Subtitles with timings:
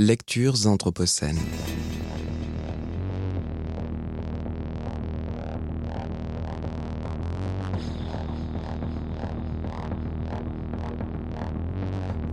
[0.00, 1.38] Lectures anthropocènes.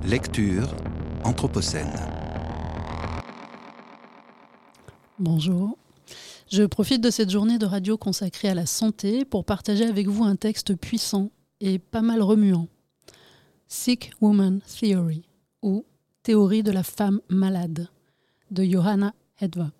[0.04, 0.76] Lecture
[1.24, 1.94] anthropocène.
[5.20, 5.78] Bonjour.
[6.52, 10.24] Je profite de cette journée de radio consacrée à la santé pour partager avec vous
[10.24, 12.68] un texte puissant et pas mal remuant.
[13.68, 15.30] Sick Woman Theory
[15.62, 15.86] ou
[16.24, 17.88] Théorie de la femme malade
[18.52, 19.72] de Johanna Hedva,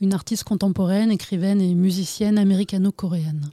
[0.00, 3.50] une artiste contemporaine, écrivaine et musicienne américano-coréenne.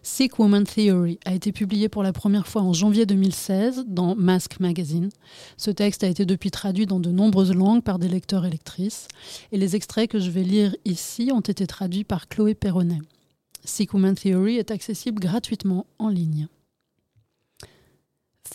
[0.00, 4.60] Sick Woman Theory a été publié pour la première fois en janvier 2016 dans Mask
[4.60, 5.08] Magazine.
[5.56, 9.08] Ce texte a été depuis traduit dans de nombreuses langues par des lecteurs et lectrices,
[9.50, 13.00] et les extraits que je vais lire ici ont été traduits par Chloé Perronnet.
[13.64, 16.46] Sick Woman Theory est accessible gratuitement en ligne.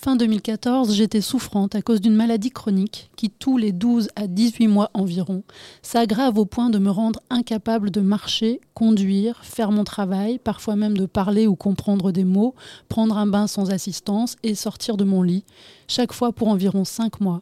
[0.05, 4.68] Fin 2014, j'étais souffrante à cause d'une maladie chronique qui, tous les 12 à 18
[4.68, 5.41] mois environ,
[5.81, 10.95] s'aggrave au point de me rendre incapable de marcher, conduire, faire mon travail, parfois même
[10.95, 12.53] de parler ou comprendre des mots,
[12.88, 15.44] prendre un bain sans assistance et sortir de mon lit,
[15.88, 17.42] chaque fois pour environ 5 mois.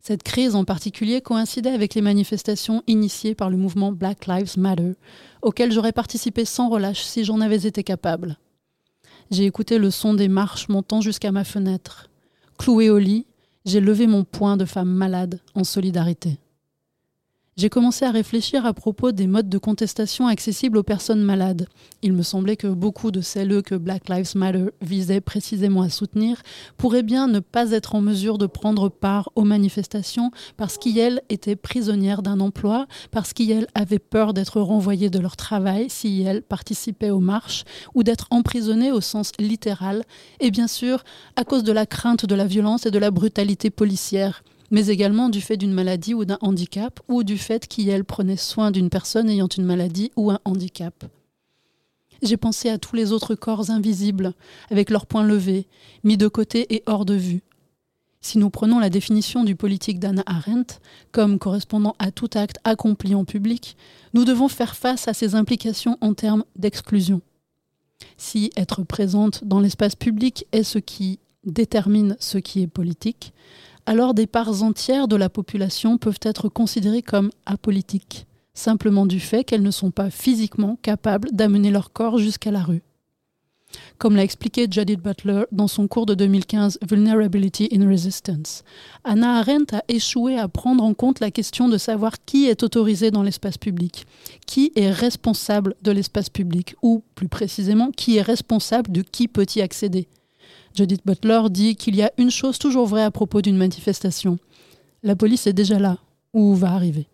[0.00, 4.94] Cette crise en particulier coïncidait avec les manifestations initiées par le mouvement Black Lives Matter,
[5.40, 8.38] auxquelles j'aurais participé sans relâche si j'en avais été capable.
[9.30, 12.10] J'ai écouté le son des marches montant jusqu'à ma fenêtre.
[12.58, 13.26] Cloué au lit,
[13.64, 16.38] j'ai levé mon poing de femme malade en solidarité
[17.56, 21.68] j'ai commencé à réfléchir à propos des modes de contestation accessibles aux personnes malades.
[22.00, 26.40] Il me semblait que beaucoup de celles que Black Lives Matter visait précisément à soutenir
[26.76, 31.56] pourraient bien ne pas être en mesure de prendre part aux manifestations parce qu'elles étaient
[31.56, 37.10] prisonnières d'un emploi, parce qu'elles avaient peur d'être renvoyées de leur travail si elles participaient
[37.10, 40.04] aux marches, ou d'être emprisonnées au sens littéral,
[40.38, 41.02] et bien sûr
[41.36, 45.28] à cause de la crainte de la violence et de la brutalité policière mais également
[45.28, 49.28] du fait d'une maladie ou d'un handicap, ou du fait qu'elle prenait soin d'une personne
[49.28, 51.04] ayant une maladie ou un handicap.
[52.22, 54.34] J'ai pensé à tous les autres corps invisibles,
[54.70, 55.66] avec leurs poings levés,
[56.04, 57.42] mis de côté et hors de vue.
[58.22, 60.78] Si nous prenons la définition du politique d'Anna Arendt
[61.10, 63.76] comme correspondant à tout acte accompli en public,
[64.12, 67.22] nous devons faire face à ces implications en termes d'exclusion.
[68.18, 73.32] Si être présente dans l'espace public est ce qui détermine ce qui est politique,
[73.86, 79.44] alors des parts entières de la population peuvent être considérées comme apolitiques, simplement du fait
[79.44, 82.82] qu'elles ne sont pas physiquement capables d'amener leur corps jusqu'à la rue.
[83.98, 88.64] Comme l'a expliqué Judith Butler dans son cours de 2015 Vulnerability in Resistance,
[89.04, 93.10] Anna Arendt a échoué à prendre en compte la question de savoir qui est autorisé
[93.10, 94.06] dans l'espace public,
[94.46, 99.46] qui est responsable de l'espace public, ou plus précisément, qui est responsable de qui peut
[99.54, 100.08] y accéder.
[100.74, 104.38] Judith Butler dit qu'il y a une chose toujours vraie à propos d'une manifestation.
[105.02, 105.98] La police est déjà là,
[106.32, 107.08] ou va arriver.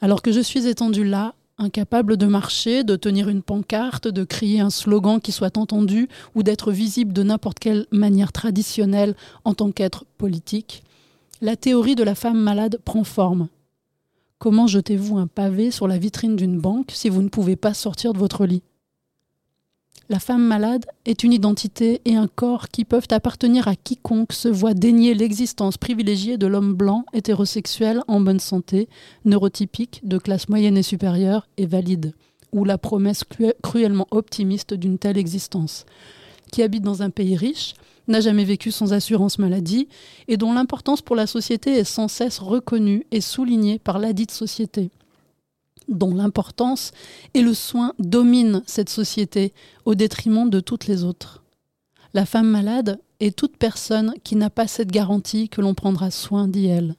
[0.00, 4.60] Alors que je suis étendue là, incapable de marcher, de tenir une pancarte, de crier
[4.60, 9.70] un slogan qui soit entendu ou d'être visible de n'importe quelle manière traditionnelle en tant
[9.72, 10.82] qu'être politique,
[11.40, 13.48] la théorie de la femme malade prend forme.
[14.38, 18.12] Comment jetez-vous un pavé sur la vitrine d'une banque si vous ne pouvez pas sortir
[18.12, 18.62] de votre lit?
[20.08, 24.48] La femme malade est une identité et un corps qui peuvent appartenir à quiconque se
[24.48, 28.88] voit dénier l'existence privilégiée de l'homme blanc, hétérosexuel, en bonne santé,
[29.24, 32.14] neurotypique, de classe moyenne et supérieure et valide,
[32.52, 33.24] ou la promesse
[33.62, 35.86] cruellement optimiste d'une telle existence,
[36.52, 37.74] qui habite dans un pays riche,
[38.06, 39.88] n'a jamais vécu sans assurance maladie,
[40.28, 44.90] et dont l'importance pour la société est sans cesse reconnue et soulignée par ladite société
[45.88, 46.92] dont l'importance
[47.34, 49.52] et le soin dominent cette société
[49.84, 51.42] au détriment de toutes les autres.
[52.14, 56.48] La femme malade est toute personne qui n'a pas cette garantie que l'on prendra soin
[56.48, 56.94] d'elle.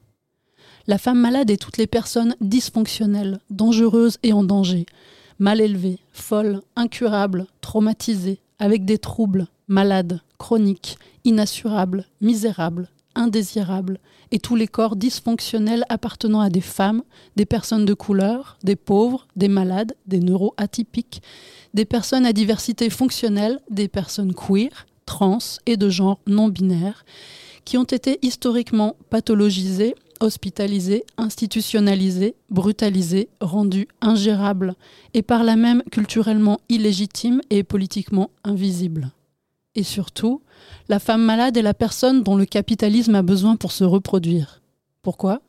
[0.86, 4.86] La femme malade est toutes les personnes dysfonctionnelles, dangereuses et en danger,
[5.38, 13.98] mal élevées, folles, incurables, traumatisées, avec des troubles, malades, chroniques, inassurables, misérables, indésirables,
[14.30, 17.02] et tous les corps dysfonctionnels appartenant à des femmes,
[17.36, 21.22] des personnes de couleur, des pauvres, des malades, des neuroatypiques,
[21.74, 27.04] des personnes à diversité fonctionnelle, des personnes queer, trans et de genre non binaire,
[27.64, 34.74] qui ont été historiquement pathologisées, hospitalisées, institutionnalisées, brutalisées, rendues ingérables
[35.14, 39.12] et par là même culturellement illégitimes et politiquement invisibles.
[39.78, 40.42] Et surtout,
[40.88, 44.60] la femme malade est la personne dont le capitalisme a besoin pour se reproduire.
[45.02, 45.40] Pourquoi?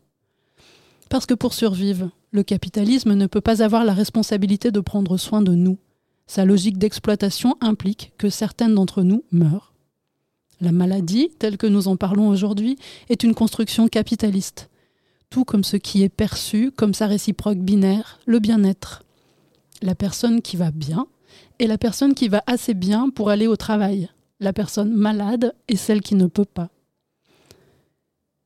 [1.10, 5.42] Parce que pour survivre, le capitalisme ne peut pas avoir la responsabilité de prendre soin
[5.42, 5.80] de nous.
[6.28, 9.74] Sa logique d'exploitation implique que certaines d'entre nous meurent.
[10.62, 12.78] La maladie, telle que nous en parlons aujourd'hui,
[13.10, 14.70] est une construction capitaliste.
[15.32, 19.02] tout comme ce qui est perçu comme sa réciproque binaire, le bien-être.
[19.82, 21.08] La personne qui va bien
[21.58, 24.10] et la personne qui va assez bien pour aller au travail.
[24.42, 26.70] La personne malade et celle qui ne peut pas.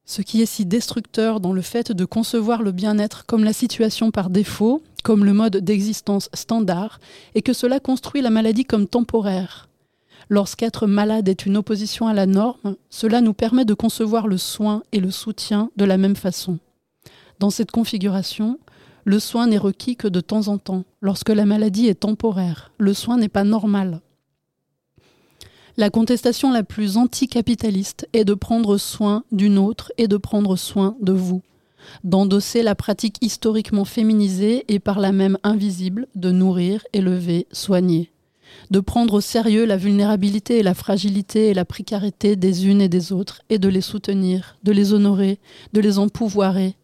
[0.06, 4.10] Ce qui est si destructeur dans le fait de concevoir le bien-être comme la situation
[4.10, 7.00] par défaut, comme le mode d'existence standard,
[7.36, 9.69] et que cela construit la maladie comme temporaire.
[10.30, 14.81] Lorsqu'être malade est une opposition à la norme, cela nous permet de concevoir le soin
[14.94, 16.57] et le soutien de la même façon.
[17.40, 18.57] Dans cette configuration,
[19.06, 22.72] le soin n'est requis que de temps en temps, lorsque la maladie est temporaire.
[22.78, 24.01] Le soin n'est pas normal.
[25.75, 30.96] La contestation la plus anticapitaliste est de prendre soin d'une autre et de prendre soin
[31.02, 31.42] de vous,
[32.04, 38.12] d'endosser la pratique historiquement féminisée et par la même invisible de nourrir, élever, soigner,
[38.70, 42.90] de prendre au sérieux la vulnérabilité et la fragilité et la précarité des unes et
[42.90, 45.40] des autres et de les soutenir, de les honorer,
[45.74, 46.76] de les empouvoirer,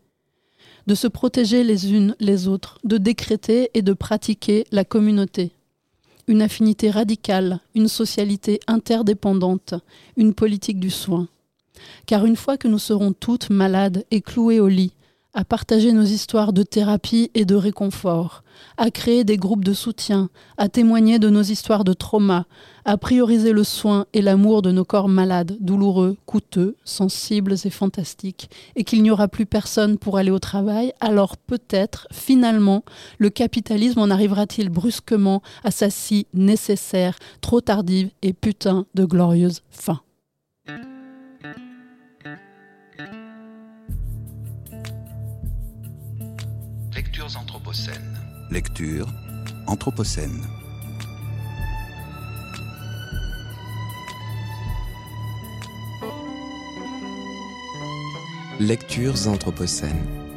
[0.88, 5.51] de se protéger les unes les autres, de décréter et de pratiquer la communauté
[6.29, 9.73] une affinité radicale, une socialité interdépendante,
[10.15, 11.27] une politique du soin.
[12.05, 14.93] Car une fois que nous serons toutes malades et clouées au lit,
[15.33, 18.43] à partager nos histoires de thérapie et de réconfort,
[18.77, 22.45] à créer des groupes de soutien, à témoigner de nos histoires de trauma,
[22.83, 28.49] à prioriser le soin et l'amour de nos corps malades, douloureux, coûteux, sensibles et fantastiques,
[28.75, 32.83] et qu'il n'y aura plus personne pour aller au travail, alors peut-être, finalement,
[33.19, 39.61] le capitalisme en arrivera-t-il brusquement à sa si nécessaire, trop tardive et putain de glorieuse
[39.69, 40.01] fin.
[47.19, 48.18] Lectures anthropocènes.
[48.50, 49.07] Lecture
[49.68, 50.42] anthropocène.
[58.62, 60.28] Lectures anthropocènes.